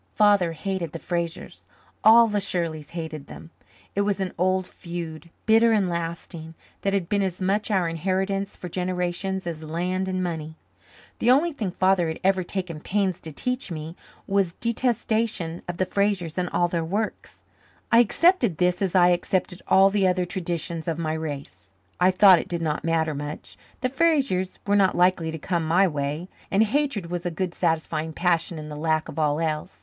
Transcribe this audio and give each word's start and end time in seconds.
Father 0.15 0.53
hated 0.53 0.93
the 0.93 0.97
Frasers, 0.99 1.63
all 2.03 2.25
the 2.25 2.41
Shirleys 2.41 2.89
hated 2.89 3.27
them; 3.27 3.51
it 3.95 4.01
was 4.01 4.19
an 4.19 4.33
old 4.35 4.65
feud, 4.67 5.29
bitter 5.45 5.71
and 5.73 5.87
lasting, 5.87 6.55
that 6.81 6.91
had 6.91 7.07
been 7.07 7.21
as 7.21 7.39
much 7.39 7.69
our 7.69 7.87
inheritance 7.87 8.55
for 8.55 8.67
generations 8.67 9.45
as 9.45 9.61
land 9.63 10.07
and 10.07 10.23
money. 10.23 10.55
The 11.19 11.29
only 11.29 11.51
thing 11.53 11.69
Father 11.69 12.07
had 12.07 12.19
ever 12.23 12.41
taken 12.43 12.79
pains 12.81 13.19
to 13.19 13.31
teach 13.31 13.69
me 13.69 13.95
was 14.25 14.53
detestation 14.53 15.61
of 15.67 15.77
the 15.77 15.85
Frasers 15.85 16.35
and 16.39 16.49
all 16.49 16.67
their 16.67 16.83
works. 16.83 17.43
I 17.91 17.99
accepted 17.99 18.57
this 18.57 18.81
as 18.81 18.95
I 18.95 19.09
accepted 19.09 19.61
all 19.67 19.91
the 19.91 20.07
other 20.07 20.25
traditions 20.25 20.87
of 20.87 20.97
my 20.97 21.13
race. 21.13 21.69
I 21.99 22.09
thought 22.09 22.39
it 22.39 22.49
did 22.49 22.63
not 22.63 22.83
matter 22.83 23.13
much. 23.13 23.55
The 23.81 23.89
Frasers 23.91 24.57
were 24.65 24.75
not 24.75 24.97
likely 24.97 25.29
to 25.29 25.37
come 25.37 25.63
my 25.63 25.87
way, 25.87 26.27
and 26.49 26.63
hatred 26.63 27.11
was 27.11 27.23
a 27.23 27.29
good 27.29 27.53
satisfying 27.53 28.13
passion 28.13 28.57
in 28.57 28.67
the 28.67 28.75
lack 28.75 29.07
of 29.07 29.19
all 29.19 29.39
else. 29.39 29.77